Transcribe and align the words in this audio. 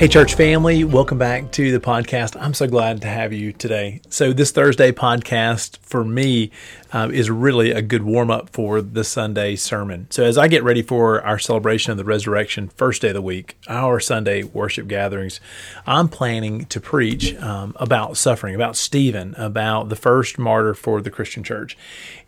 Hey, 0.00 0.08
church 0.08 0.34
family, 0.34 0.82
welcome 0.82 1.18
back 1.18 1.52
to 1.52 1.72
the 1.72 1.78
podcast. 1.78 2.34
I'm 2.40 2.54
so 2.54 2.66
glad 2.66 3.02
to 3.02 3.06
have 3.06 3.34
you 3.34 3.52
today. 3.52 4.00
So, 4.08 4.32
this 4.32 4.50
Thursday 4.50 4.92
podcast 4.92 5.76
for 5.82 6.02
me 6.06 6.52
uh, 6.90 7.10
is 7.12 7.28
really 7.28 7.70
a 7.72 7.82
good 7.82 8.02
warm 8.02 8.30
up 8.30 8.48
for 8.48 8.80
the 8.80 9.04
Sunday 9.04 9.56
sermon. 9.56 10.06
So, 10.08 10.24
as 10.24 10.38
I 10.38 10.48
get 10.48 10.64
ready 10.64 10.80
for 10.80 11.22
our 11.22 11.38
celebration 11.38 11.90
of 11.90 11.98
the 11.98 12.06
resurrection, 12.06 12.68
first 12.68 13.02
day 13.02 13.08
of 13.08 13.14
the 13.14 13.20
week, 13.20 13.58
our 13.68 14.00
Sunday 14.00 14.42
worship 14.42 14.88
gatherings, 14.88 15.38
I'm 15.86 16.08
planning 16.08 16.64
to 16.64 16.80
preach 16.80 17.34
um, 17.36 17.76
about 17.76 18.16
suffering, 18.16 18.54
about 18.54 18.76
Stephen, 18.76 19.34
about 19.36 19.90
the 19.90 19.96
first 19.96 20.38
martyr 20.38 20.72
for 20.72 21.02
the 21.02 21.10
Christian 21.10 21.44
church. 21.44 21.76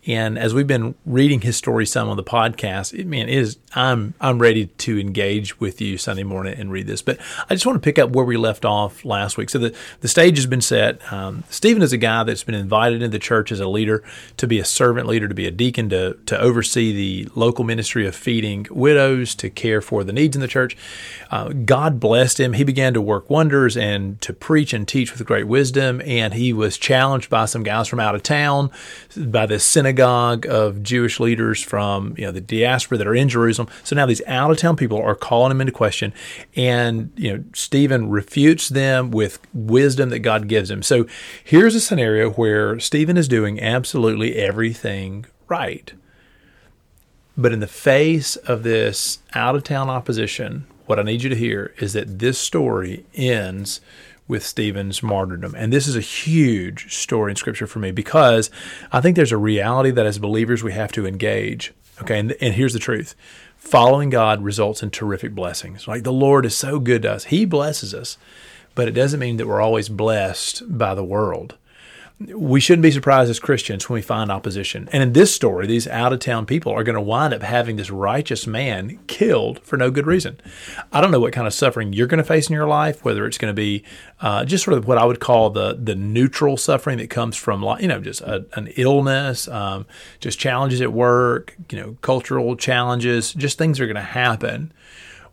And 0.05 0.37
as 0.37 0.53
we've 0.53 0.67
been 0.67 0.95
reading 1.05 1.41
his 1.41 1.55
story 1.55 1.85
some 1.85 2.09
on 2.09 2.17
the 2.17 2.23
podcast, 2.23 2.97
it, 2.97 3.07
man, 3.07 3.29
it 3.29 3.37
is 3.37 3.57
I'm 3.73 4.13
I'm 4.19 4.39
ready 4.39 4.67
to 4.67 4.99
engage 4.99 5.59
with 5.59 5.81
you 5.81 5.97
Sunday 5.97 6.23
morning 6.23 6.55
and 6.59 6.71
read 6.71 6.87
this. 6.87 7.01
But 7.01 7.19
I 7.49 7.55
just 7.55 7.62
want 7.65 7.81
to 7.81 7.85
pick 7.85 7.99
up 7.99 8.11
where 8.11 8.25
we 8.25 8.37
left 8.37 8.65
off 8.65 9.05
last 9.05 9.37
week. 9.37 9.49
So 9.49 9.59
the 9.59 9.75
the 10.01 10.07
stage 10.07 10.37
has 10.37 10.45
been 10.45 10.61
set. 10.61 11.11
Um, 11.11 11.43
Stephen 11.49 11.81
is 11.81 11.93
a 11.93 11.97
guy 11.97 12.23
that's 12.23 12.43
been 12.43 12.55
invited 12.55 13.01
into 13.01 13.09
the 13.09 13.19
church 13.19 13.51
as 13.51 13.59
a 13.59 13.67
leader 13.67 14.03
to 14.37 14.47
be 14.47 14.59
a 14.59 14.65
servant 14.65 15.07
leader, 15.07 15.27
to 15.27 15.35
be 15.35 15.47
a 15.47 15.51
deacon, 15.51 15.89
to 15.89 16.17
to 16.25 16.39
oversee 16.39 16.93
the 16.93 17.29
local 17.35 17.63
ministry 17.63 18.05
of 18.05 18.15
feeding 18.15 18.67
widows, 18.69 19.35
to 19.35 19.49
care 19.49 19.81
for 19.81 20.03
the 20.03 20.13
needs 20.13 20.35
in 20.35 20.41
the 20.41 20.47
church. 20.47 20.77
Uh, 21.31 21.49
God 21.49 21.99
blessed 21.99 22.39
him. 22.39 22.53
He 22.53 22.63
began 22.63 22.93
to 22.93 23.01
work 23.01 23.29
wonders 23.29 23.77
and 23.77 24.19
to 24.21 24.33
preach 24.33 24.73
and 24.73 24.87
teach 24.87 25.11
with 25.11 25.25
great 25.25 25.47
wisdom. 25.47 26.01
And 26.05 26.33
he 26.33 26.53
was 26.53 26.77
challenged 26.77 27.29
by 27.29 27.45
some 27.45 27.63
guys 27.63 27.87
from 27.87 27.99
out 27.99 28.15
of 28.15 28.23
town, 28.23 28.71
by 29.17 29.45
this 29.45 29.65
synagogue 29.65 30.45
of 30.45 30.83
Jewish 30.83 31.19
leaders 31.19 31.61
from 31.61 32.13
you 32.17 32.25
know 32.25 32.31
the 32.31 32.41
diaspora 32.41 32.97
that 32.97 33.07
are 33.07 33.15
in 33.15 33.29
Jerusalem. 33.29 33.67
So 33.83 33.95
now 33.95 34.05
these 34.05 34.21
out 34.27 34.51
of 34.51 34.57
town 34.57 34.75
people 34.75 35.01
are 35.01 35.15
calling 35.15 35.51
him 35.51 35.61
into 35.61 35.73
question, 35.73 36.13
and 36.55 37.11
you 37.15 37.33
know 37.33 37.43
Stephen 37.53 38.09
refutes 38.09 38.69
them 38.69 39.11
with 39.11 39.39
wisdom 39.53 40.09
that 40.09 40.19
God 40.19 40.47
gives 40.47 40.69
him. 40.69 40.83
So 40.83 41.05
here's 41.43 41.75
a 41.75 41.81
scenario 41.81 42.31
where 42.31 42.79
Stephen 42.79 43.17
is 43.17 43.27
doing 43.27 43.59
absolutely 43.59 44.35
everything 44.35 45.25
right. 45.47 45.93
But 47.37 47.53
in 47.53 47.59
the 47.59 47.67
face 47.67 48.35
of 48.35 48.63
this 48.63 49.19
out 49.33 49.55
of 49.55 49.63
town 49.63 49.89
opposition, 49.89 50.67
what 50.85 50.99
I 50.99 51.03
need 51.03 51.23
you 51.23 51.29
to 51.29 51.35
hear 51.35 51.73
is 51.79 51.93
that 51.93 52.19
this 52.19 52.37
story 52.37 53.05
ends 53.15 53.81
with 54.27 54.45
Stephen's 54.45 55.03
martyrdom. 55.03 55.53
And 55.57 55.71
this 55.71 55.87
is 55.87 55.95
a 55.95 56.01
huge 56.01 56.93
story 56.93 57.31
in 57.31 57.35
Scripture 57.35 57.67
for 57.67 57.79
me 57.79 57.91
because 57.91 58.49
I 58.91 59.01
think 59.01 59.15
there's 59.15 59.31
a 59.31 59.37
reality 59.37 59.91
that 59.91 60.05
as 60.05 60.17
believers 60.17 60.63
we 60.63 60.73
have 60.73 60.91
to 60.93 61.05
engage. 61.05 61.73
Okay, 62.01 62.19
and, 62.19 62.35
and 62.41 62.53
here's 62.53 62.73
the 62.73 62.79
truth 62.79 63.15
following 63.63 64.09
God 64.09 64.43
results 64.43 64.83
in 64.83 64.91
terrific 64.91 65.33
blessings. 65.33 65.87
Like 65.87 66.03
the 66.03 66.11
Lord 66.11 66.45
is 66.45 66.55
so 66.55 66.79
good 66.79 67.03
to 67.03 67.13
us, 67.13 67.23
He 67.25 67.45
blesses 67.45 67.93
us, 67.93 68.17
but 68.75 68.87
it 68.87 68.91
doesn't 68.91 69.19
mean 69.19 69.37
that 69.37 69.47
we're 69.47 69.61
always 69.61 69.89
blessed 69.89 70.77
by 70.77 70.93
the 70.93 71.03
world 71.03 71.55
we 72.27 72.59
shouldn't 72.59 72.83
be 72.83 72.91
surprised 72.91 73.29
as 73.29 73.39
Christians 73.39 73.89
when 73.89 73.95
we 73.95 74.01
find 74.01 74.31
opposition. 74.31 74.89
And 74.91 75.03
in 75.03 75.13
this 75.13 75.33
story, 75.33 75.67
these 75.67 75.87
out 75.87 76.13
of 76.13 76.19
town 76.19 76.45
people 76.45 76.71
are 76.71 76.83
going 76.83 76.95
to 76.95 77.01
wind 77.01 77.33
up 77.33 77.41
having 77.41 77.75
this 77.75 77.89
righteous 77.89 78.47
man 78.47 78.99
killed 79.07 79.59
for 79.59 79.77
no 79.77 79.91
good 79.91 80.07
reason. 80.07 80.39
I 80.91 81.01
don't 81.01 81.11
know 81.11 81.19
what 81.19 81.33
kind 81.33 81.47
of 81.47 81.53
suffering 81.53 81.93
you're 81.93 82.07
going 82.07 82.19
to 82.19 82.23
face 82.23 82.49
in 82.49 82.53
your 82.53 82.67
life, 82.67 83.03
whether 83.03 83.25
it's 83.25 83.37
going 83.37 83.51
to 83.51 83.55
be 83.55 83.83
uh, 84.21 84.45
just 84.45 84.63
sort 84.63 84.77
of 84.77 84.87
what 84.87 84.97
I 84.97 85.05
would 85.05 85.19
call 85.19 85.49
the 85.49 85.77
the 85.79 85.95
neutral 85.95 86.57
suffering 86.57 86.97
that 86.97 87.09
comes 87.09 87.35
from, 87.35 87.63
you 87.79 87.87
know, 87.87 87.99
just 87.99 88.21
a, 88.21 88.45
an 88.53 88.67
illness, 88.77 89.47
um, 89.47 89.85
just 90.19 90.39
challenges 90.39 90.81
at 90.81 90.93
work, 90.93 91.55
you 91.71 91.79
know, 91.79 91.97
cultural 92.01 92.55
challenges, 92.55 93.33
just 93.33 93.57
things 93.57 93.79
are 93.79 93.85
going 93.85 93.95
to 93.95 94.01
happen 94.01 94.71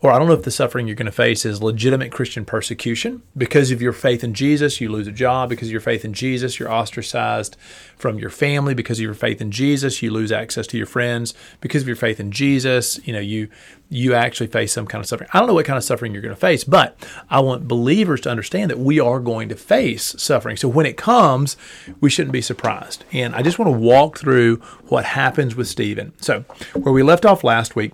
or 0.02 0.10
I 0.10 0.18
don't 0.18 0.28
know 0.28 0.34
if 0.34 0.44
the 0.44 0.50
suffering 0.50 0.86
you're 0.86 0.96
going 0.96 1.06
to 1.06 1.12
face 1.12 1.44
is 1.44 1.62
legitimate 1.62 2.10
Christian 2.10 2.46
persecution. 2.46 3.22
Because 3.36 3.70
of 3.70 3.82
your 3.82 3.92
faith 3.92 4.24
in 4.24 4.32
Jesus, 4.32 4.80
you 4.80 4.88
lose 4.88 5.06
a 5.06 5.12
job. 5.12 5.50
Because 5.50 5.68
of 5.68 5.72
your 5.72 5.80
faith 5.82 6.06
in 6.06 6.14
Jesus, 6.14 6.58
you're 6.58 6.72
ostracized 6.72 7.56
from 7.96 8.18
your 8.18 8.30
family. 8.30 8.72
Because 8.72 8.98
of 8.98 9.02
your 9.02 9.12
faith 9.12 9.42
in 9.42 9.50
Jesus, 9.50 10.02
you 10.02 10.10
lose 10.10 10.32
access 10.32 10.66
to 10.68 10.78
your 10.78 10.86
friends. 10.86 11.34
Because 11.60 11.82
of 11.82 11.88
your 11.88 11.96
faith 11.96 12.18
in 12.18 12.32
Jesus, 12.32 12.98
you 13.06 13.12
know, 13.12 13.20
you 13.20 13.48
you 13.90 14.14
actually 14.14 14.46
face 14.46 14.72
some 14.72 14.86
kind 14.86 15.02
of 15.02 15.08
suffering. 15.08 15.28
I 15.34 15.38
don't 15.38 15.48
know 15.48 15.54
what 15.54 15.66
kind 15.66 15.76
of 15.76 15.84
suffering 15.84 16.12
you're 16.12 16.22
going 16.22 16.34
to 16.34 16.40
face, 16.40 16.64
but 16.64 16.96
I 17.28 17.40
want 17.40 17.68
believers 17.68 18.20
to 18.22 18.30
understand 18.30 18.70
that 18.70 18.78
we 18.78 19.00
are 19.00 19.18
going 19.18 19.48
to 19.48 19.56
face 19.56 20.14
suffering. 20.16 20.56
So 20.56 20.68
when 20.68 20.86
it 20.86 20.96
comes, 20.96 21.56
we 22.00 22.08
shouldn't 22.08 22.32
be 22.32 22.40
surprised. 22.40 23.04
And 23.12 23.34
I 23.34 23.42
just 23.42 23.58
want 23.58 23.70
to 23.70 23.78
walk 23.78 24.16
through 24.16 24.58
what 24.86 25.04
happens 25.04 25.56
with 25.56 25.66
Stephen. 25.66 26.12
So 26.20 26.42
where 26.74 26.92
we 26.92 27.02
left 27.02 27.26
off 27.26 27.42
last 27.42 27.74
week, 27.74 27.92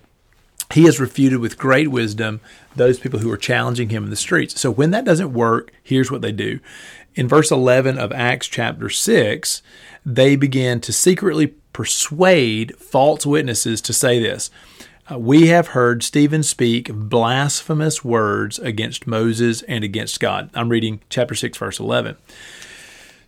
he 0.72 0.84
has 0.84 1.00
refuted 1.00 1.38
with 1.38 1.58
great 1.58 1.88
wisdom 1.88 2.40
those 2.74 2.98
people 2.98 3.20
who 3.20 3.30
are 3.30 3.36
challenging 3.36 3.88
him 3.88 4.04
in 4.04 4.10
the 4.10 4.16
streets. 4.16 4.60
So 4.60 4.70
when 4.70 4.90
that 4.90 5.04
doesn't 5.04 5.32
work, 5.32 5.72
here's 5.82 6.10
what 6.10 6.22
they 6.22 6.32
do. 6.32 6.60
In 7.14 7.28
verse 7.28 7.50
11 7.50 7.98
of 7.98 8.12
Acts 8.12 8.46
chapter 8.46 8.90
6, 8.90 9.62
they 10.04 10.36
begin 10.36 10.80
to 10.82 10.92
secretly 10.92 11.54
persuade 11.72 12.76
false 12.76 13.24
witnesses 13.24 13.80
to 13.82 13.92
say 13.92 14.20
this. 14.20 14.50
Uh, 15.10 15.18
we 15.18 15.46
have 15.46 15.68
heard 15.68 16.02
Stephen 16.02 16.42
speak 16.42 16.92
blasphemous 16.92 18.04
words 18.04 18.58
against 18.58 19.06
Moses 19.06 19.62
and 19.62 19.84
against 19.84 20.20
God. 20.20 20.50
I'm 20.52 20.68
reading 20.68 21.00
chapter 21.08 21.34
6, 21.34 21.56
verse 21.56 21.78
11. 21.78 22.16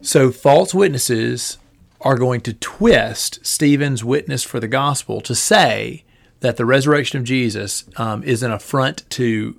So, 0.00 0.30
false 0.30 0.74
witnesses 0.74 1.58
are 2.00 2.16
going 2.16 2.40
to 2.42 2.52
twist 2.52 3.44
Stephen's 3.44 4.04
witness 4.04 4.44
for 4.44 4.60
the 4.60 4.68
gospel 4.68 5.20
to 5.22 5.34
say 5.34 6.04
that 6.40 6.56
the 6.56 6.64
resurrection 6.64 7.18
of 7.18 7.24
Jesus 7.24 7.84
um, 7.96 8.22
is 8.22 8.42
an 8.42 8.52
affront 8.52 9.08
to 9.10 9.56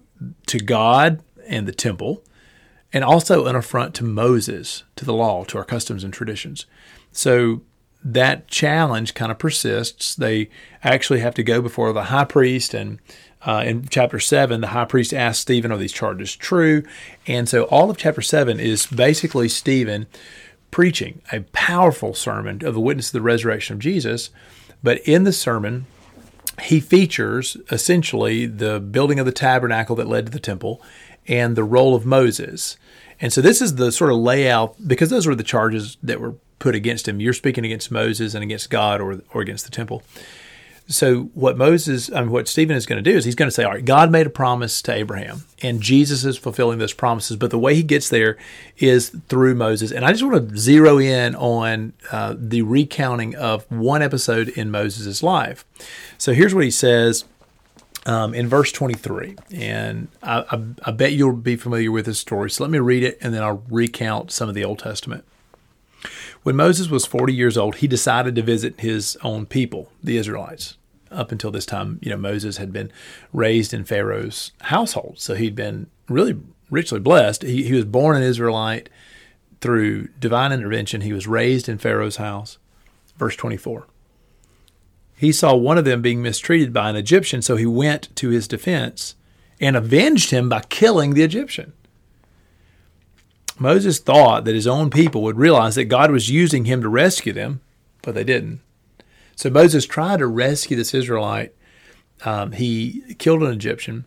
to 0.48 0.60
God 0.60 1.22
and 1.48 1.68
the 1.68 1.74
temple, 1.74 2.24
and 2.92 3.04
also 3.04 3.46
an 3.46 3.56
affront 3.56 3.96
to 3.96 4.04
Moses, 4.04 4.84
to 4.96 5.06
the 5.06 5.14
law, 5.14 5.44
to 5.46 5.58
our 5.58 5.64
customs 5.64 6.04
and 6.04 6.14
traditions. 6.14 6.66
So 7.12 7.62
that 8.04 8.48
challenge 8.48 9.14
kind 9.14 9.32
of 9.32 9.40
persists. 9.40 10.16
They 10.16 10.50
actually 10.84 11.20
have 11.20 11.36
to 11.36 11.44
go 11.44 11.62
before 11.62 11.92
the 11.92 12.06
high 12.06 12.26
priest, 12.26 12.74
and 12.74 13.00
uh, 13.46 13.64
in 13.66 13.88
chapter 13.90 14.20
seven, 14.20 14.62
the 14.62 14.68
high 14.68 14.86
priest 14.86 15.14
asks 15.14 15.42
Stephen, 15.42 15.72
"Are 15.72 15.78
these 15.78 15.94
charges 15.94 16.36
true?" 16.36 16.84
And 17.28 17.48
so 17.50 17.64
all 17.64 17.90
of 17.90 17.98
chapter 17.98 18.22
seven 18.22 18.60
is 18.60 18.86
basically 18.86 19.50
Stephen 19.50 20.08
preaching 20.72 21.22
a 21.32 21.42
powerful 21.52 22.14
sermon 22.14 22.64
of 22.66 22.74
the 22.74 22.80
witness 22.80 23.08
of 23.08 23.14
the 23.14 23.22
resurrection 23.22 23.76
of 23.76 23.80
Jesus. 23.80 24.30
But 24.84 25.00
in 25.00 25.24
the 25.24 25.34
sermon, 25.34 25.88
he 26.62 26.80
features 26.80 27.58
essentially 27.72 28.46
the 28.46 28.80
building 28.80 29.20
of 29.20 29.26
the 29.26 29.32
tabernacle 29.32 29.96
that 29.96 30.08
led 30.08 30.26
to 30.26 30.32
the 30.32 30.40
temple 30.40 30.82
and 31.28 31.56
the 31.56 31.64
role 31.64 31.96
of 31.96 32.06
Moses. 32.06 32.78
And 33.22 33.32
so 33.32 33.42
this 33.42 33.62
is 33.62 33.76
the 33.76 33.92
sort 33.92 34.12
of 34.12 34.18
layout 34.18 34.76
because 34.88 35.10
those 35.10 35.28
were 35.28 35.36
the 35.36 35.44
charges 35.44 35.98
that 36.04 36.20
were 36.20 36.36
put 36.58 36.76
against 36.76 37.08
him. 37.08 37.20
You're 37.20 37.34
speaking 37.34 37.66
against 37.66 37.92
Moses 37.92 38.34
and 38.34 38.44
against 38.44 38.70
God 38.70 39.02
or, 39.02 39.22
or 39.34 39.42
against 39.42 39.66
the 39.66 39.72
temple. 39.72 40.04
So 40.92 41.26
what 41.36 41.56
Moses, 41.56 42.12
I 42.12 42.22
mean, 42.22 42.32
what 42.32 42.48
Stephen 42.48 42.76
is 42.76 42.88
going 42.88 43.02
to 43.02 43.08
do 43.08 43.16
is 43.16 43.24
he's 43.24 43.36
going 43.36 43.48
to 43.48 43.54
say, 43.54 43.64
all 43.64 43.74
right, 43.74 43.86
God 43.86 44.12
made 44.12 44.26
a 44.26 44.32
promise 44.32 44.82
to 44.82 44.92
Abraham, 44.92 45.46
and 45.62 45.82
Jesus 45.82 46.26
is 46.26 46.36
fulfilling 46.36 46.80
those 46.80 46.94
promises. 46.94 47.38
But 47.38 47.52
the 47.52 47.60
way 47.60 47.76
he 47.76 47.84
gets 47.84 48.10
there 48.10 48.38
is 48.80 49.10
through 49.28 49.54
Moses. 49.54 49.92
And 49.92 50.04
I 50.04 50.12
just 50.12 50.24
want 50.24 50.50
to 50.50 50.58
zero 50.58 50.98
in 50.98 51.36
on 51.36 51.94
uh, 52.12 52.34
the 52.36 52.64
recounting 52.64 53.36
of 53.36 53.72
one 53.72 54.02
episode 54.02 54.50
in 54.50 54.72
Moses' 54.72 55.22
life. 55.22 55.64
So 56.18 56.34
here's 56.34 56.56
what 56.56 56.64
he 56.64 56.72
says. 56.72 57.26
Um, 58.06 58.34
in 58.34 58.48
verse 58.48 58.72
23, 58.72 59.36
and 59.52 60.08
I, 60.24 60.40
I, 60.50 60.64
I 60.86 60.92
bet 60.92 61.12
you'll 61.12 61.34
be 61.34 61.58
familiar 61.58 61.92
with 61.92 62.06
this 62.06 62.18
story. 62.18 62.50
So 62.50 62.64
let 62.64 62.72
me 62.72 62.80
read 62.80 63.04
it 63.04 63.18
and 63.22 63.34
then 63.34 63.44
I'll 63.44 63.62
recount 63.70 64.32
some 64.32 64.48
of 64.48 64.56
the 64.56 64.64
Old 64.64 64.80
Testament. 64.80 65.26
When 66.44 66.56
Moses 66.56 66.88
was 66.90 67.06
40 67.06 67.34
years 67.34 67.58
old, 67.58 67.76
he 67.76 67.88
decided 67.88 68.36
to 68.36 68.42
visit 68.42 68.80
his 68.80 69.18
own 69.22 69.46
people, 69.46 69.92
the 70.02 70.16
Israelites 70.18 70.78
up 71.12 71.32
until 71.32 71.52
this 71.52 71.66
time, 71.66 72.00
you 72.02 72.10
know, 72.10 72.18
Moses 72.18 72.58
had 72.58 72.72
been 72.72 72.92
raised 73.34 73.74
in 73.74 73.86
Pharaoh's 73.86 74.52
household. 74.62 75.20
So 75.20 75.36
he'd 75.36 75.56
been 75.56 75.88
really 76.08 76.40
richly 76.70 77.00
blessed. 77.00 77.44
He, 77.44 77.64
he 77.64 77.74
was 77.74 77.86
born 77.86 78.18
an 78.18 78.24
Israelite 78.24 78.90
through 79.62 80.08
divine 80.20 80.52
intervention. 80.52 81.02
He 81.02 81.14
was 81.14 81.28
raised 81.28 81.68
in 81.68 81.78
Pharaoh's 81.78 82.18
house. 82.18 82.58
Verse 83.18 83.36
24. 83.36 83.88
He 85.16 85.34
saw 85.34 85.54
one 85.54 85.78
of 85.78 85.84
them 85.84 86.02
being 86.02 86.22
mistreated 86.22 86.72
by 86.72 86.90
an 86.90 86.96
Egyptian, 86.96 87.42
so 87.42 87.58
he 87.58 87.66
went 87.66 88.16
to 88.16 88.30
his 88.30 88.48
defense 88.48 89.16
and 89.60 89.76
avenged 89.76 90.32
him 90.32 90.48
by 90.48 90.62
killing 90.62 91.14
the 91.14 91.24
Egyptian. 91.24 91.74
Moses 93.60 94.00
thought 94.00 94.46
that 94.46 94.56
his 94.56 94.68
own 94.68 94.90
people 94.90 95.22
would 95.24 95.38
realize 95.38 95.76
that 95.76 95.86
God 95.86 96.12
was 96.12 96.30
using 96.30 96.64
him 96.64 96.82
to 96.82 96.88
rescue 96.88 97.34
them, 97.34 97.60
but 98.02 98.16
they 98.16 98.24
didn't. 98.24 98.62
So 99.40 99.50
Moses 99.50 99.86
tried 99.86 100.20
to 100.20 100.28
rescue 100.28 100.76
this 100.76 100.94
Israelite 100.94 101.56
um, 102.26 102.52
he 102.52 103.16
killed 103.20 103.42
an 103.42 103.54
Egyptian 103.54 104.04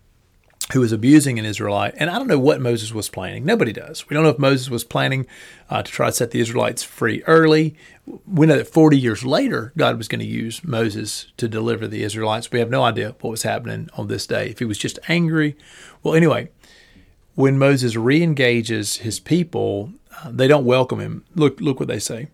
who 0.74 0.80
was 0.80 0.92
abusing 0.92 1.38
an 1.38 1.46
Israelite. 1.46 1.94
And 1.96 2.10
I 2.10 2.18
don't 2.18 2.28
know 2.28 2.38
what 2.38 2.60
Moses 2.60 2.92
was 2.92 3.08
planning. 3.08 3.46
Nobody 3.46 3.72
does. 3.72 4.06
We 4.10 4.12
don't 4.12 4.24
know 4.24 4.28
if 4.28 4.38
Moses 4.38 4.68
was 4.68 4.84
planning 4.84 5.26
uh, 5.70 5.82
to 5.82 5.90
try 5.90 6.08
to 6.08 6.12
set 6.12 6.32
the 6.32 6.40
Israelites 6.40 6.82
free 6.82 7.22
early. 7.26 7.74
We 8.26 8.46
know 8.46 8.58
that 8.58 8.68
40 8.68 8.98
years 8.98 9.24
later, 9.24 9.72
God 9.74 9.96
was 9.96 10.06
going 10.06 10.18
to 10.18 10.26
use 10.26 10.62
Moses 10.62 11.32
to 11.38 11.48
deliver 11.48 11.88
the 11.88 12.02
Israelites. 12.02 12.52
We 12.52 12.58
have 12.58 12.68
no 12.68 12.84
idea 12.84 13.16
what 13.22 13.30
was 13.30 13.44
happening 13.44 13.88
on 13.94 14.08
this 14.08 14.26
day. 14.26 14.50
If 14.50 14.58
he 14.58 14.66
was 14.66 14.76
just 14.76 14.98
angry. 15.08 15.56
Well, 16.02 16.14
anyway, 16.14 16.50
when 17.36 17.58
Moses 17.58 17.96
re 17.96 18.22
engages 18.22 18.98
his 18.98 19.18
people, 19.18 19.94
uh, 20.22 20.30
they 20.30 20.46
don't 20.46 20.66
welcome 20.66 21.00
him. 21.00 21.24
Look, 21.34 21.58
look 21.58 21.80
what 21.80 21.88
they 21.88 22.00
say. 22.00 22.28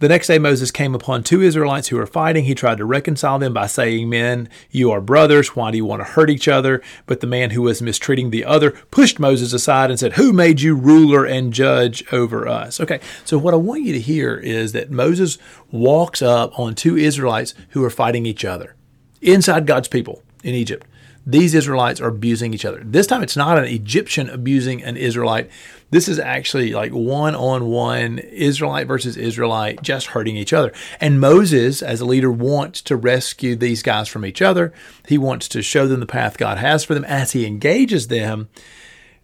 The 0.00 0.08
next 0.08 0.26
day, 0.26 0.40
Moses 0.40 0.72
came 0.72 0.92
upon 0.92 1.22
two 1.22 1.40
Israelites 1.40 1.88
who 1.88 1.96
were 1.96 2.06
fighting. 2.06 2.44
He 2.44 2.54
tried 2.56 2.78
to 2.78 2.84
reconcile 2.84 3.38
them 3.38 3.54
by 3.54 3.68
saying, 3.68 4.08
Men, 4.08 4.48
you 4.70 4.90
are 4.90 5.00
brothers. 5.00 5.54
Why 5.54 5.70
do 5.70 5.76
you 5.76 5.84
want 5.84 6.00
to 6.00 6.04
hurt 6.04 6.30
each 6.30 6.48
other? 6.48 6.82
But 7.06 7.20
the 7.20 7.28
man 7.28 7.50
who 7.50 7.62
was 7.62 7.80
mistreating 7.80 8.30
the 8.30 8.44
other 8.44 8.72
pushed 8.90 9.20
Moses 9.20 9.52
aside 9.52 9.90
and 9.90 9.98
said, 9.98 10.14
Who 10.14 10.32
made 10.32 10.60
you 10.60 10.74
ruler 10.74 11.24
and 11.24 11.52
judge 11.52 12.04
over 12.12 12.48
us? 12.48 12.80
Okay, 12.80 12.98
so 13.24 13.38
what 13.38 13.54
I 13.54 13.58
want 13.58 13.84
you 13.84 13.92
to 13.92 14.00
hear 14.00 14.36
is 14.36 14.72
that 14.72 14.90
Moses 14.90 15.38
walks 15.70 16.22
up 16.22 16.58
on 16.58 16.74
two 16.74 16.96
Israelites 16.96 17.54
who 17.70 17.84
are 17.84 17.90
fighting 17.90 18.26
each 18.26 18.44
other 18.44 18.74
inside 19.22 19.64
God's 19.64 19.88
people 19.88 20.22
in 20.42 20.54
Egypt 20.54 20.86
these 21.26 21.54
Israelites 21.54 22.00
are 22.00 22.08
abusing 22.08 22.52
each 22.52 22.64
other. 22.64 22.82
This 22.84 23.06
time 23.06 23.22
it's 23.22 23.36
not 23.36 23.58
an 23.58 23.64
Egyptian 23.64 24.28
abusing 24.28 24.82
an 24.82 24.96
Israelite. 24.96 25.50
This 25.94 26.08
is 26.08 26.18
actually 26.18 26.72
like 26.72 26.90
one 26.90 27.36
on 27.36 27.66
one 27.66 28.18
Israelite 28.18 28.88
versus 28.88 29.16
Israelite 29.16 29.80
just 29.80 30.08
hurting 30.08 30.36
each 30.36 30.52
other. 30.52 30.72
And 31.00 31.20
Moses, 31.20 31.82
as 31.82 32.00
a 32.00 32.04
leader, 32.04 32.32
wants 32.32 32.82
to 32.82 32.96
rescue 32.96 33.54
these 33.54 33.80
guys 33.80 34.08
from 34.08 34.26
each 34.26 34.42
other. 34.42 34.72
He 35.06 35.18
wants 35.18 35.46
to 35.50 35.62
show 35.62 35.86
them 35.86 36.00
the 36.00 36.06
path 36.06 36.36
God 36.36 36.58
has 36.58 36.82
for 36.82 36.94
them. 36.94 37.04
As 37.04 37.30
he 37.30 37.46
engages 37.46 38.08
them, 38.08 38.48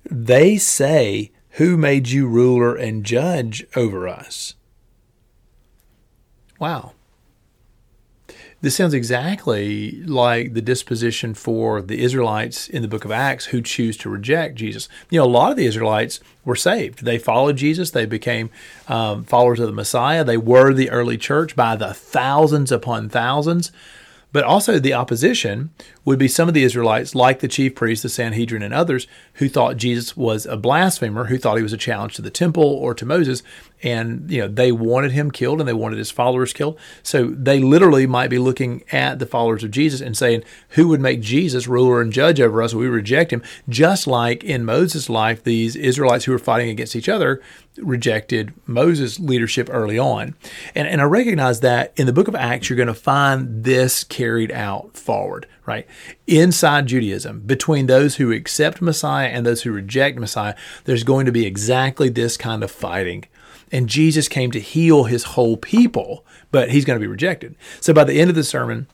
they 0.09 0.59
say, 0.59 1.33
Who 1.55 1.77
made 1.77 2.07
you 2.07 2.29
ruler 2.29 2.77
and 2.77 3.05
judge 3.05 3.67
over 3.75 4.07
us? 4.07 4.55
Wow. 6.61 6.93
This 8.63 8.77
sounds 8.77 8.93
exactly 8.93 10.03
like 10.03 10.53
the 10.53 10.61
disposition 10.61 11.33
for 11.33 11.81
the 11.81 12.03
Israelites 12.03 12.69
in 12.69 12.83
the 12.83 12.89
book 12.89 13.07
of 13.07 13.11
Acts 13.11 13.47
who 13.47 13.63
choose 13.63 13.97
to 13.99 14.11
reject 14.11 14.57
Jesus. 14.57 14.87
You 15.09 15.19
know, 15.19 15.25
a 15.25 15.29
lot 15.29 15.51
of 15.51 15.57
the 15.57 15.65
Israelites 15.65 16.21
were 16.45 16.57
saved. 16.57 17.07
They 17.07 17.19
followed 17.19 17.57
Jesus. 17.57 17.91
They 17.91 18.05
became 18.05 18.51
um, 18.87 19.25
followers 19.25 19.61
of 19.61 19.67
the 19.67 19.73
Messiah. 19.73 20.25
They 20.25 20.37
were 20.37 20.75
the 20.75 20.91
early 20.91 21.17
church 21.17 21.57
by 21.57 21.75
the 21.75 21.95
thousands 21.95 22.71
upon 22.71 23.09
thousands. 23.09 23.73
But 24.31 24.45
also, 24.45 24.79
the 24.79 24.93
opposition 24.93 25.71
would 26.11 26.19
be 26.19 26.29
some 26.29 26.49
of 26.49 26.55
the 26.55 26.65
Israelites, 26.65 27.15
like 27.15 27.41
the 27.41 27.49
chief 27.49 27.75
priests, 27.75 28.03
the 28.03 28.09
Sanhedrin, 28.09 28.63
and 28.63 28.75
others, 28.75 29.07
who 29.35 29.49
thought 29.49 29.77
Jesus 29.79 30.17
was 30.17 30.45
a 30.45 30.57
blasphemer, 30.57 31.27
who 31.27 31.39
thought 31.39 31.57
he 31.57 31.63
was 31.63 31.73
a 31.73 31.79
challenge 31.79 32.15
to 32.17 32.23
the 32.23 32.31
temple 32.31 32.65
or 32.65 32.93
to 32.95 33.07
Moses, 33.07 33.43
and 33.83 34.31
you 34.31 34.43
know 34.43 34.49
they 34.49 34.73
wanted 34.73 35.13
him 35.13 35.31
killed 35.31 35.61
and 35.61 35.69
they 35.69 35.73
wanted 35.73 35.99
his 35.99 36.11
followers 36.11 36.53
killed. 36.53 36.79
So 37.03 37.29
they 37.29 37.61
literally 37.61 38.07
might 38.07 38.29
be 38.29 38.39
looking 38.39 38.83
at 38.93 39.19
the 39.19 39.27
followers 39.27 39.65
of 39.65 39.71
Jesus 39.71 40.01
and 40.01 40.17
saying, 40.17 40.43
"Who 40.71 40.89
would 40.89 41.01
make 41.01 41.21
Jesus 41.21 41.67
ruler 41.67 42.03
and 42.03 42.13
judge 42.13 42.41
over 42.41 42.63
us? 42.63 42.75
We 42.75 42.89
reject 42.89 43.33
him." 43.33 43.43
Just 43.69 44.07
like 44.07 44.45
in 44.45 44.65
Moses' 44.65 45.09
life, 45.09 45.43
these 45.43 45.77
Israelites 45.77 46.25
who 46.25 46.33
were 46.33 46.39
fighting 46.39 46.69
against 46.69 46.97
each 46.97 47.09
other 47.09 47.41
rejected 47.79 48.53
Moses' 48.67 49.19
leadership 49.19 49.69
early 49.71 49.99
on. 49.99 50.35
And, 50.75 50.89
and 50.89 51.01
I 51.01 51.05
recognize 51.05 51.61
that 51.61 51.93
in 51.97 52.07
the 52.07 52.13
book 52.13 52.29
of 52.29 52.35
Acts, 52.35 52.69
you're 52.69 52.77
going 52.77 52.89
to 52.89 52.95
find 52.95 53.65
this 53.65 54.05
carried 54.05 54.53
out 54.53 54.97
forward, 54.97 55.47
right? 55.71 55.87
Inside 56.27 56.87
Judaism, 56.87 57.43
between 57.47 57.87
those 57.87 58.17
who 58.17 58.33
accept 58.33 58.83
Messiah 58.83 59.29
and 59.29 59.47
those 59.47 59.63
who 59.63 59.71
reject 59.71 60.19
Messiah, 60.19 60.57
there's 60.85 61.05
going 61.05 61.27
to 61.27 61.33
be 61.33 61.47
exactly 61.47 62.09
this 62.09 62.37
kind 62.37 62.65
of 62.65 62.73
fighting. 62.73 63.25
And 63.71 63.89
Jesus 63.89 64.27
came 64.27 64.51
to 64.51 64.59
heal 64.59 65.05
his 65.05 65.23
whole 65.23 65.57
people, 65.57 66.25
but 66.51 66.73
he's 66.73 66.85
going 66.85 66.99
to 66.99 67.01
be 67.01 67.07
rejected. 67.07 67.55
So 67.81 67.95
by 67.95 68.03
the 68.03 68.21
end 68.21 68.31
of 68.31 68.35
the 68.35 68.43
sermon, 68.43 68.89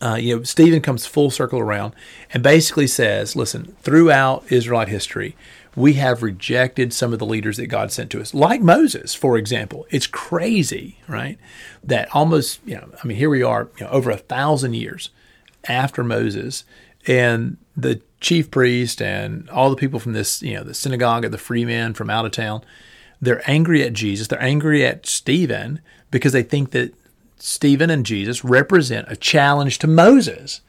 uh, 0.00 0.14
you 0.14 0.36
know, 0.36 0.42
Stephen 0.44 0.80
comes 0.80 1.04
full 1.04 1.30
circle 1.30 1.60
around 1.60 1.94
and 2.32 2.42
basically 2.42 2.86
says, 2.86 3.36
listen, 3.36 3.76
throughout 3.82 4.50
Israelite 4.50 4.88
history, 4.88 5.36
we 5.76 5.94
have 5.94 6.22
rejected 6.22 6.94
some 6.94 7.12
of 7.12 7.18
the 7.18 7.26
leaders 7.26 7.58
that 7.58 7.66
God 7.66 7.92
sent 7.92 8.10
to 8.12 8.20
us, 8.22 8.32
like 8.32 8.62
Moses, 8.62 9.14
for 9.14 9.36
example. 9.36 9.86
It's 9.90 10.06
crazy, 10.06 10.96
right? 11.06 11.38
That 11.84 12.08
almost, 12.14 12.60
you 12.64 12.76
know, 12.76 12.88
I 13.04 13.06
mean, 13.06 13.18
here 13.18 13.28
we 13.28 13.42
are, 13.42 13.68
you 13.78 13.84
know, 13.84 13.92
over 13.92 14.10
a 14.10 14.16
thousand 14.16 14.72
years 14.72 15.10
after 15.68 16.02
Moses, 16.02 16.64
and 17.06 17.56
the 17.76 18.00
chief 18.20 18.50
priest 18.50 19.00
and 19.00 19.48
all 19.50 19.70
the 19.70 19.76
people 19.76 20.00
from 20.00 20.12
this, 20.12 20.42
you 20.42 20.54
know, 20.54 20.64
the 20.64 20.74
synagogue 20.74 21.24
of 21.24 21.32
the 21.32 21.38
free 21.38 21.64
men 21.64 21.94
from 21.94 22.10
out 22.10 22.26
of 22.26 22.32
town, 22.32 22.62
they're 23.20 23.48
angry 23.48 23.82
at 23.82 23.92
Jesus. 23.92 24.26
They're 24.26 24.42
angry 24.42 24.84
at 24.84 25.06
Stephen 25.06 25.80
because 26.10 26.32
they 26.32 26.42
think 26.42 26.70
that 26.72 26.94
Stephen 27.36 27.90
and 27.90 28.04
Jesus 28.04 28.44
represent 28.44 29.06
a 29.10 29.16
challenge 29.16 29.78
to 29.78 29.86
Moses. 29.86 30.60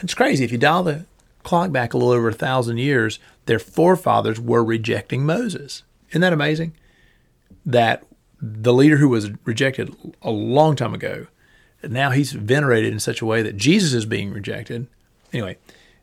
It's 0.00 0.14
crazy. 0.14 0.44
If 0.44 0.52
you 0.52 0.58
dial 0.58 0.82
the 0.82 1.04
clock 1.42 1.72
back 1.72 1.94
a 1.94 1.98
little 1.98 2.12
over 2.12 2.28
a 2.28 2.34
thousand 2.34 2.78
years, 2.78 3.18
their 3.46 3.58
forefathers 3.58 4.40
were 4.40 4.64
rejecting 4.64 5.24
Moses. 5.24 5.82
Isn't 6.10 6.22
that 6.22 6.32
amazing? 6.32 6.74
That 7.64 8.04
the 8.40 8.72
leader 8.72 8.96
who 8.96 9.08
was 9.08 9.30
rejected 9.44 9.94
a 10.22 10.30
long 10.30 10.76
time 10.76 10.94
ago, 10.94 11.26
now 11.82 12.10
he's 12.10 12.32
venerated 12.32 12.92
in 12.92 13.00
such 13.00 13.20
a 13.20 13.26
way 13.26 13.42
that 13.42 13.56
Jesus 13.56 13.92
is 13.92 14.06
being 14.06 14.32
rejected. 14.32 14.86
Anyway, 15.32 15.58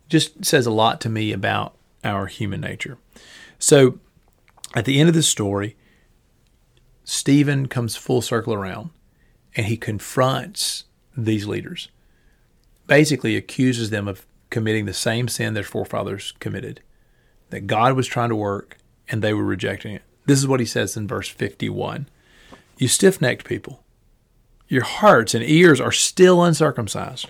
just 0.10 0.46
says 0.46 0.66
a 0.66 0.72
lot 0.72 1.02
to 1.02 1.10
me 1.10 1.31
about 1.31 1.75
our 2.04 2.28
human 2.28 2.62
nature. 2.62 2.98
So 3.60 4.00
at 4.75 4.86
the 4.86 5.00
end 5.00 5.10
of 5.10 5.16
the 5.16 5.24
story, 5.24 5.75
Stephen 7.04 7.68
comes 7.68 7.96
full 7.96 8.22
circle 8.22 8.54
around 8.54 8.90
and 9.56 9.66
he 9.68 9.78
confronts 9.78 10.86
these 11.16 11.46
leaders, 11.46 11.90
basically 12.88 13.36
accuses 13.36 13.90
them 13.90 14.08
of 14.08 14.25
committing 14.50 14.86
the 14.86 14.94
same 14.94 15.28
sin 15.28 15.54
their 15.54 15.64
forefathers 15.64 16.34
committed 16.40 16.81
that 17.50 17.68
God 17.68 17.94
was 17.94 18.08
trying 18.08 18.30
to 18.30 18.36
work 18.36 18.78
and 19.10 19.22
they 19.22 19.34
were 19.34 19.44
rejecting 19.44 19.96
it. 19.96 20.02
This 20.25 20.40
is 20.40 20.48
what 20.48 20.60
he 20.60 20.66
says 20.66 20.96
in 20.98 21.08
verse 21.08 21.28
51 21.28 22.08
You 22.78 22.88
stiff 22.88 23.22
necked 23.22 23.46
people, 23.46 23.82
your 24.68 24.83
hearts 24.83 25.33
and 25.33 25.44
ears 25.44 25.80
are 25.80 25.92
still 25.92 26.44
uncircumcised. 26.44 27.30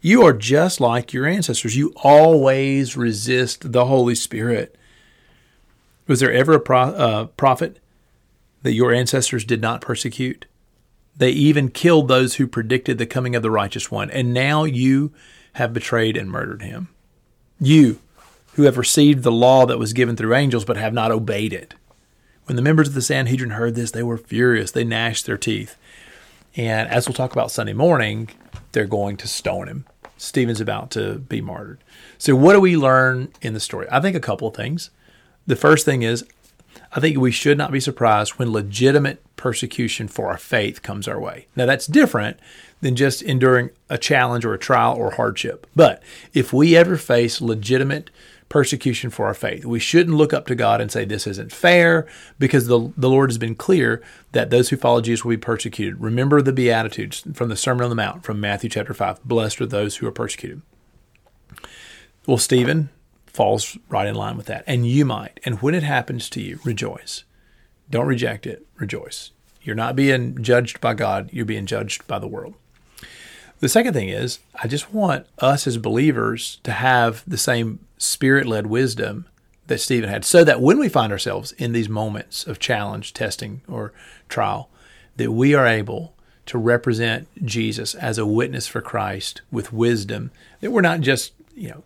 You 0.00 0.22
are 0.22 0.32
just 0.32 0.80
like 0.80 1.12
your 1.12 1.26
ancestors. 1.26 1.76
You 1.76 1.92
always 1.96 2.96
resist 2.96 3.72
the 3.72 3.84
Holy 3.86 4.14
Spirit. 4.14 4.76
Was 6.06 6.20
there 6.20 6.32
ever 6.32 6.54
a 6.54 6.60
pro- 6.60 6.78
uh, 6.78 7.24
prophet 7.26 7.78
that 8.62 8.72
your 8.72 8.92
ancestors 8.92 9.44
did 9.44 9.60
not 9.60 9.80
persecute? 9.80 10.46
They 11.16 11.30
even 11.30 11.68
killed 11.68 12.08
those 12.08 12.36
who 12.36 12.46
predicted 12.46 12.98
the 12.98 13.06
coming 13.06 13.36
of 13.36 13.42
the 13.42 13.50
righteous 13.50 13.90
one, 13.90 14.10
and 14.10 14.34
now 14.34 14.64
you 14.64 15.12
have 15.54 15.74
betrayed 15.74 16.16
and 16.16 16.30
murdered 16.30 16.62
him. 16.62 16.88
You, 17.60 18.00
who 18.54 18.62
have 18.64 18.78
received 18.78 19.22
the 19.22 19.32
law 19.32 19.66
that 19.66 19.78
was 19.78 19.92
given 19.92 20.16
through 20.16 20.34
angels 20.34 20.64
but 20.64 20.76
have 20.76 20.92
not 20.92 21.12
obeyed 21.12 21.52
it. 21.52 21.74
When 22.46 22.56
the 22.56 22.62
members 22.62 22.88
of 22.88 22.94
the 22.94 23.02
Sanhedrin 23.02 23.50
heard 23.50 23.74
this, 23.74 23.92
they 23.92 24.02
were 24.02 24.18
furious. 24.18 24.72
They 24.72 24.84
gnashed 24.84 25.26
their 25.26 25.38
teeth. 25.38 25.76
And 26.56 26.88
as 26.88 27.08
we'll 27.08 27.14
talk 27.14 27.32
about 27.32 27.50
Sunday 27.50 27.72
morning, 27.72 28.28
they're 28.72 28.84
going 28.84 29.16
to 29.18 29.28
stone 29.28 29.68
him. 29.68 29.86
Stephen's 30.16 30.60
about 30.60 30.90
to 30.92 31.18
be 31.18 31.40
martyred. 31.40 31.82
So, 32.18 32.36
what 32.36 32.52
do 32.52 32.60
we 32.60 32.76
learn 32.76 33.32
in 33.40 33.54
the 33.54 33.60
story? 33.60 33.86
I 33.90 34.00
think 34.00 34.14
a 34.14 34.20
couple 34.20 34.48
of 34.48 34.54
things. 34.54 34.90
The 35.46 35.56
first 35.56 35.84
thing 35.84 36.02
is, 36.02 36.24
I 36.92 37.00
think 37.00 37.18
we 37.18 37.32
should 37.32 37.58
not 37.58 37.72
be 37.72 37.80
surprised 37.80 38.32
when 38.32 38.52
legitimate 38.52 39.22
persecution 39.36 40.06
for 40.08 40.28
our 40.28 40.38
faith 40.38 40.82
comes 40.82 41.08
our 41.08 41.18
way. 41.18 41.48
Now, 41.56 41.66
that's 41.66 41.86
different 41.86 42.38
than 42.80 42.94
just 42.94 43.22
enduring 43.22 43.70
a 43.88 43.98
challenge 43.98 44.44
or 44.44 44.54
a 44.54 44.58
trial 44.58 44.94
or 44.96 45.12
hardship. 45.12 45.66
But 45.74 46.02
if 46.32 46.52
we 46.52 46.76
ever 46.76 46.96
face 46.96 47.40
legitimate 47.40 48.10
persecution 48.52 49.08
for 49.08 49.24
our 49.24 49.32
faith. 49.32 49.64
We 49.64 49.78
shouldn't 49.78 50.14
look 50.14 50.34
up 50.34 50.46
to 50.48 50.54
God 50.54 50.82
and 50.82 50.92
say 50.92 51.06
this 51.06 51.26
isn't 51.26 51.52
fair 51.52 52.06
because 52.38 52.66
the, 52.66 52.92
the 52.98 53.08
Lord 53.08 53.30
has 53.30 53.38
been 53.38 53.54
clear 53.54 54.02
that 54.32 54.50
those 54.50 54.68
who 54.68 54.76
follow 54.76 55.00
Jesus 55.00 55.24
will 55.24 55.30
be 55.30 55.38
persecuted. 55.38 55.98
Remember 55.98 56.42
the 56.42 56.52
Beatitudes 56.52 57.24
from 57.32 57.48
the 57.48 57.56
Sermon 57.56 57.84
on 57.84 57.88
the 57.88 57.96
Mount 57.96 58.24
from 58.24 58.40
Matthew 58.40 58.68
chapter 58.68 58.92
5. 58.92 59.24
Blessed 59.24 59.62
are 59.62 59.66
those 59.66 59.96
who 59.96 60.06
are 60.06 60.12
persecuted. 60.12 60.60
Well, 62.26 62.36
Stephen 62.36 62.90
falls 63.24 63.78
right 63.88 64.06
in 64.06 64.14
line 64.14 64.36
with 64.36 64.46
that. 64.46 64.64
And 64.66 64.86
you 64.86 65.06
might. 65.06 65.40
And 65.46 65.62
when 65.62 65.74
it 65.74 65.82
happens 65.82 66.28
to 66.28 66.42
you, 66.42 66.60
rejoice. 66.62 67.24
Don't 67.88 68.06
reject 68.06 68.46
it, 68.46 68.66
rejoice. 68.76 69.30
You're 69.62 69.74
not 69.76 69.96
being 69.96 70.42
judged 70.42 70.78
by 70.78 70.92
God, 70.92 71.30
you're 71.32 71.46
being 71.46 71.64
judged 71.64 72.06
by 72.06 72.18
the 72.18 72.28
world. 72.28 72.52
The 73.62 73.68
second 73.68 73.94
thing 73.94 74.08
is, 74.08 74.40
I 74.60 74.66
just 74.66 74.92
want 74.92 75.24
us 75.38 75.68
as 75.68 75.78
believers 75.78 76.58
to 76.64 76.72
have 76.72 77.22
the 77.28 77.38
same 77.38 77.78
spirit 77.96 78.44
led 78.44 78.66
wisdom 78.66 79.26
that 79.68 79.78
Stephen 79.78 80.10
had, 80.10 80.24
so 80.24 80.42
that 80.42 80.60
when 80.60 80.80
we 80.80 80.88
find 80.88 81.12
ourselves 81.12 81.52
in 81.52 81.70
these 81.70 81.88
moments 81.88 82.44
of 82.44 82.58
challenge, 82.58 83.14
testing, 83.14 83.60
or 83.68 83.92
trial, 84.28 84.68
that 85.16 85.30
we 85.30 85.54
are 85.54 85.64
able 85.64 86.12
to 86.46 86.58
represent 86.58 87.28
Jesus 87.44 87.94
as 87.94 88.18
a 88.18 88.26
witness 88.26 88.66
for 88.66 88.80
Christ 88.80 89.42
with 89.52 89.72
wisdom, 89.72 90.32
that 90.60 90.72
we're 90.72 90.80
not 90.80 91.00
just, 91.00 91.32
you 91.54 91.68
know, 91.68 91.84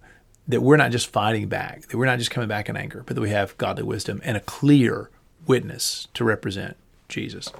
that 0.48 0.62
we're 0.62 0.78
not 0.78 0.92
just 0.92 1.08
fighting 1.08 1.46
back, 1.46 1.88
that 1.88 1.98
we're 1.98 2.06
not 2.06 2.18
just 2.18 2.30
coming 2.30 2.48
back 2.48 2.70
in 2.70 2.76
anger, 2.78 3.02
but 3.04 3.16
that 3.16 3.22
we 3.22 3.28
have 3.28 3.58
godly 3.58 3.82
wisdom 3.82 4.22
and 4.24 4.38
a 4.38 4.40
clear 4.40 5.10
witness 5.46 6.08
to 6.14 6.24
represent 6.24 6.74
Jesus. 7.10 7.52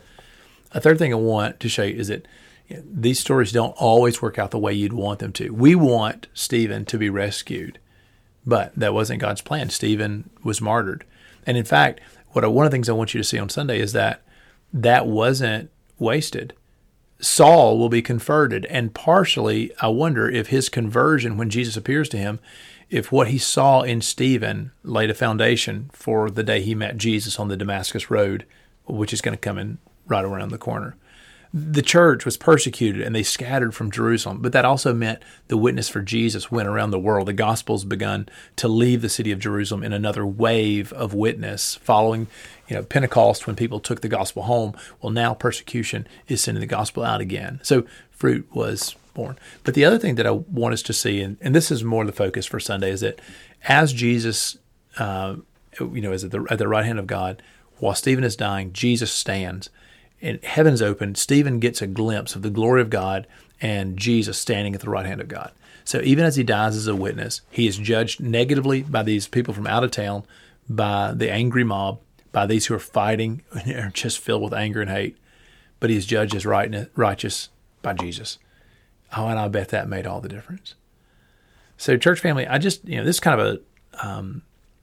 A 0.72 0.80
third 0.80 0.98
thing 0.98 1.12
I 1.12 1.16
want 1.16 1.60
to 1.60 1.68
show 1.68 1.82
you 1.82 1.96
is 1.96 2.08
that 2.08 2.26
these 2.68 3.20
stories 3.20 3.52
don't 3.52 3.76
always 3.76 4.20
work 4.20 4.38
out 4.38 4.50
the 4.50 4.58
way 4.58 4.72
you'd 4.72 4.92
want 4.92 5.20
them 5.20 5.32
to. 5.34 5.50
We 5.50 5.74
want 5.74 6.26
Stephen 6.34 6.84
to 6.86 6.98
be 6.98 7.10
rescued, 7.10 7.78
but 8.44 8.74
that 8.76 8.94
wasn't 8.94 9.20
God's 9.20 9.40
plan. 9.40 9.70
Stephen 9.70 10.30
was 10.42 10.60
martyred. 10.60 11.04
And 11.46 11.56
in 11.56 11.64
fact, 11.64 12.00
what 12.30 12.44
I, 12.44 12.48
one 12.48 12.66
of 12.66 12.70
the 12.70 12.74
things 12.74 12.88
I 12.88 12.92
want 12.92 13.14
you 13.14 13.20
to 13.20 13.24
see 13.24 13.38
on 13.38 13.48
Sunday 13.48 13.80
is 13.80 13.92
that 13.92 14.22
that 14.72 15.06
wasn't 15.06 15.70
wasted. 15.98 16.54
Saul 17.18 17.78
will 17.78 17.88
be 17.88 18.02
converted, 18.02 18.66
and 18.66 18.92
partially, 18.92 19.72
I 19.80 19.88
wonder 19.88 20.28
if 20.28 20.48
his 20.48 20.68
conversion, 20.68 21.38
when 21.38 21.48
Jesus 21.48 21.76
appears 21.76 22.10
to 22.10 22.18
him, 22.18 22.40
if 22.90 23.10
what 23.10 23.28
he 23.28 23.38
saw 23.38 23.80
in 23.80 24.02
Stephen 24.02 24.72
laid 24.82 25.08
a 25.08 25.14
foundation 25.14 25.88
for 25.92 26.30
the 26.30 26.42
day 26.42 26.60
he 26.60 26.74
met 26.74 26.98
Jesus 26.98 27.40
on 27.40 27.48
the 27.48 27.56
Damascus 27.56 28.10
Road, 28.10 28.44
which 28.84 29.14
is 29.14 29.22
going 29.22 29.36
to 29.36 29.40
come 29.40 29.56
in 29.56 29.78
right 30.06 30.24
around 30.24 30.50
the 30.50 30.58
corner 30.58 30.96
the 31.54 31.82
church 31.82 32.24
was 32.24 32.36
persecuted 32.36 33.02
and 33.02 33.14
they 33.14 33.22
scattered 33.22 33.74
from 33.74 33.90
Jerusalem, 33.90 34.42
but 34.42 34.52
that 34.52 34.64
also 34.64 34.92
meant 34.92 35.22
the 35.48 35.56
witness 35.56 35.88
for 35.88 36.02
Jesus 36.02 36.50
went 36.50 36.68
around 36.68 36.90
the 36.90 36.98
world. 36.98 37.28
The 37.28 37.32
gospel's 37.32 37.84
begun 37.84 38.28
to 38.56 38.68
leave 38.68 39.02
the 39.02 39.08
city 39.08 39.32
of 39.32 39.38
Jerusalem 39.38 39.82
in 39.82 39.92
another 39.92 40.26
wave 40.26 40.92
of 40.92 41.14
witness 41.14 41.76
following, 41.76 42.26
you 42.68 42.76
know, 42.76 42.82
Pentecost 42.82 43.46
when 43.46 43.56
people 43.56 43.80
took 43.80 44.00
the 44.00 44.08
gospel 44.08 44.44
home. 44.44 44.76
Well, 45.00 45.12
now 45.12 45.34
persecution 45.34 46.06
is 46.28 46.42
sending 46.42 46.60
the 46.60 46.66
gospel 46.66 47.02
out 47.02 47.20
again. 47.20 47.60
So 47.62 47.86
fruit 48.10 48.46
was 48.54 48.94
born. 49.14 49.38
But 49.64 49.74
the 49.74 49.84
other 49.84 49.98
thing 49.98 50.16
that 50.16 50.26
I 50.26 50.32
want 50.32 50.74
us 50.74 50.82
to 50.82 50.92
see, 50.92 51.20
and, 51.20 51.38
and 51.40 51.54
this 51.54 51.70
is 51.70 51.82
more 51.82 52.04
the 52.04 52.12
focus 52.12 52.46
for 52.46 52.60
Sunday, 52.60 52.90
is 52.90 53.00
that 53.00 53.20
as 53.64 53.92
Jesus, 53.92 54.58
uh, 54.98 55.36
you 55.80 56.00
know, 56.00 56.12
is 56.12 56.24
at 56.24 56.30
the, 56.30 56.46
at 56.50 56.58
the 56.58 56.68
right 56.68 56.84
hand 56.84 56.98
of 56.98 57.06
God, 57.06 57.42
while 57.78 57.94
Stephen 57.94 58.24
is 58.24 58.36
dying, 58.36 58.72
Jesus 58.72 59.12
stands 59.12 59.70
and 60.22 60.42
heaven's 60.44 60.82
open, 60.82 61.14
Stephen 61.14 61.60
gets 61.60 61.82
a 61.82 61.86
glimpse 61.86 62.34
of 62.34 62.42
the 62.42 62.50
glory 62.50 62.80
of 62.80 62.90
God 62.90 63.26
and 63.60 63.96
Jesus 63.96 64.38
standing 64.38 64.74
at 64.74 64.80
the 64.80 64.90
right 64.90 65.06
hand 65.06 65.20
of 65.20 65.28
God. 65.28 65.52
So 65.84 66.00
even 66.02 66.24
as 66.24 66.36
he 66.36 66.42
dies 66.42 66.76
as 66.76 66.86
a 66.86 66.96
witness, 66.96 67.42
he 67.50 67.66
is 67.66 67.78
judged 67.78 68.20
negatively 68.20 68.82
by 68.82 69.02
these 69.02 69.28
people 69.28 69.54
from 69.54 69.66
out 69.66 69.84
of 69.84 69.90
town, 69.90 70.24
by 70.68 71.12
the 71.14 71.30
angry 71.30 71.64
mob, 71.64 72.00
by 72.32 72.46
these 72.46 72.66
who 72.66 72.74
are 72.74 72.80
fighting 72.80 73.42
and 73.52 73.72
are 73.76 73.90
just 73.90 74.18
filled 74.18 74.42
with 74.42 74.54
anger 74.54 74.80
and 74.80 74.90
hate. 74.90 75.16
But 75.78 75.90
he 75.90 75.96
is 75.96 76.06
judged 76.06 76.34
as 76.34 76.46
right, 76.46 76.88
righteous 76.96 77.50
by 77.82 77.92
Jesus. 77.92 78.38
Oh, 79.16 79.28
and 79.28 79.38
I 79.38 79.48
bet 79.48 79.68
that 79.68 79.88
made 79.88 80.06
all 80.06 80.20
the 80.20 80.28
difference. 80.28 80.74
So, 81.76 81.96
church 81.96 82.20
family, 82.20 82.46
I 82.46 82.58
just, 82.58 82.86
you 82.88 82.96
know, 82.96 83.04
this 83.04 83.16
is 83.16 83.20
kind 83.20 83.40
of 83.40 83.46
a, 83.46 84.06
um, 84.06 84.42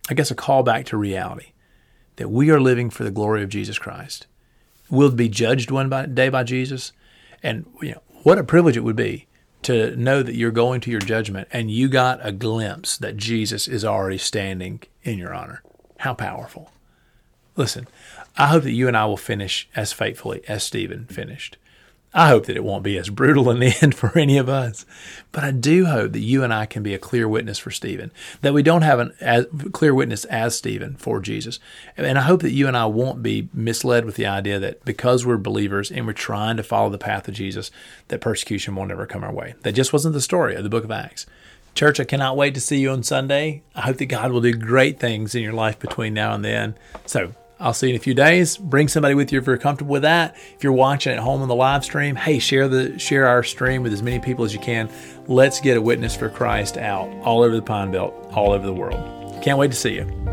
I 0.09 0.13
guess, 0.13 0.31
a 0.31 0.35
call 0.35 0.63
back 0.63 0.85
to 0.85 0.97
reality 0.97 1.47
that 2.17 2.29
we 2.29 2.51
are 2.51 2.61
living 2.61 2.91
for 2.91 3.03
the 3.03 3.11
glory 3.11 3.41
of 3.41 3.49
Jesus 3.49 3.79
Christ 3.79 4.27
will 4.93 5.11
be 5.11 5.27
judged 5.27 5.71
one 5.71 5.89
by, 5.89 6.05
day 6.05 6.29
by 6.29 6.43
Jesus. 6.43 6.93
And 7.41 7.65
you 7.81 7.91
know, 7.91 8.01
what 8.21 8.37
a 8.37 8.43
privilege 8.43 8.77
it 8.77 8.83
would 8.83 8.95
be 8.95 9.27
to 9.63 9.95
know 9.95 10.21
that 10.21 10.35
you're 10.35 10.51
going 10.51 10.81
to 10.81 10.91
your 10.91 10.99
judgment 10.99 11.47
and 11.51 11.71
you 11.71 11.87
got 11.87 12.19
a 12.25 12.31
glimpse 12.31 12.97
that 12.97 13.17
Jesus 13.17 13.67
is 13.67 13.83
already 13.83 14.17
standing 14.17 14.81
in 15.03 15.17
your 15.17 15.33
honor. 15.33 15.63
How 15.97 16.13
powerful. 16.13 16.71
Listen, 17.55 17.87
I 18.37 18.47
hope 18.47 18.63
that 18.63 18.71
you 18.71 18.87
and 18.87 18.95
I 18.95 19.05
will 19.05 19.17
finish 19.17 19.67
as 19.75 19.93
faithfully 19.93 20.41
as 20.47 20.63
Stephen 20.63 21.05
finished. 21.05 21.57
I 22.13 22.29
hope 22.29 22.45
that 22.45 22.55
it 22.55 22.63
won't 22.63 22.83
be 22.83 22.97
as 22.97 23.09
brutal 23.09 23.49
in 23.49 23.59
the 23.59 23.75
end 23.81 23.95
for 23.95 24.17
any 24.17 24.37
of 24.37 24.47
us. 24.47 24.85
But 25.31 25.43
I 25.43 25.51
do 25.51 25.85
hope 25.85 26.11
that 26.11 26.19
you 26.19 26.43
and 26.43 26.53
I 26.53 26.65
can 26.65 26.83
be 26.83 26.93
a 26.93 26.99
clear 26.99 27.27
witness 27.27 27.57
for 27.57 27.71
Stephen, 27.71 28.11
that 28.41 28.53
we 28.53 28.61
don't 28.61 28.83
have 28.83 28.99
a 28.99 29.45
clear 29.71 29.95
witness 29.95 30.25
as 30.25 30.55
Stephen 30.55 30.95
for 30.95 31.19
Jesus. 31.19 31.59
And 31.97 32.17
I 32.17 32.21
hope 32.21 32.41
that 32.41 32.51
you 32.51 32.67
and 32.67 32.77
I 32.77 32.85
won't 32.85 33.23
be 33.23 33.49
misled 33.53 34.05
with 34.05 34.15
the 34.15 34.27
idea 34.27 34.59
that 34.59 34.85
because 34.85 35.25
we're 35.25 35.37
believers 35.37 35.89
and 35.89 36.05
we're 36.05 36.13
trying 36.13 36.57
to 36.57 36.63
follow 36.63 36.89
the 36.89 36.97
path 36.97 37.27
of 37.27 37.33
Jesus, 37.33 37.71
that 38.09 38.21
persecution 38.21 38.75
won't 38.75 38.91
ever 38.91 39.07
come 39.07 39.23
our 39.23 39.33
way. 39.33 39.55
That 39.61 39.73
just 39.73 39.93
wasn't 39.93 40.13
the 40.13 40.21
story 40.21 40.55
of 40.55 40.63
the 40.63 40.69
book 40.69 40.83
of 40.83 40.91
Acts. 40.91 41.25
Church, 41.73 41.99
I 41.99 42.03
cannot 42.03 42.37
wait 42.37 42.53
to 42.53 42.61
see 42.61 42.77
you 42.77 42.91
on 42.91 43.01
Sunday. 43.01 43.63
I 43.73 43.81
hope 43.81 43.97
that 43.97 44.05
God 44.05 44.31
will 44.31 44.41
do 44.41 44.53
great 44.53 44.99
things 44.99 45.33
in 45.33 45.41
your 45.41 45.53
life 45.53 45.79
between 45.79 46.13
now 46.13 46.35
and 46.35 46.45
then. 46.45 46.75
So 47.07 47.33
I'll 47.63 47.73
see 47.73 47.87
you 47.87 47.93
in 47.93 47.95
a 47.95 48.03
few 48.03 48.13
days. 48.13 48.57
Bring 48.57 48.89
somebody 48.89 49.15
with 49.15 49.31
you 49.31 49.39
if 49.39 49.47
you're 49.47 49.57
comfortable 49.57 49.93
with 49.93 50.01
that. 50.01 50.35
If 50.53 50.65
you're 50.65 50.73
watching 50.73 51.13
at 51.13 51.19
home 51.19 51.41
on 51.41 51.47
the 51.47 51.55
live 51.55 51.85
stream, 51.85 52.17
hey, 52.17 52.37
share 52.37 52.67
the 52.67 52.99
share 52.99 53.25
our 53.25 53.41
stream 53.41 53.83
with 53.83 53.93
as 53.93 54.03
many 54.03 54.19
people 54.19 54.43
as 54.43 54.53
you 54.53 54.59
can. 54.59 54.89
Let's 55.27 55.61
get 55.61 55.77
a 55.77 55.81
witness 55.81 56.13
for 56.13 56.27
Christ 56.27 56.75
out 56.77 57.09
all 57.23 57.41
over 57.41 57.55
the 57.55 57.61
Pine 57.61 57.89
Belt, 57.89 58.13
all 58.33 58.51
over 58.51 58.65
the 58.65 58.73
world. 58.73 59.41
Can't 59.41 59.57
wait 59.57 59.71
to 59.71 59.77
see 59.77 59.95
you. 59.95 60.32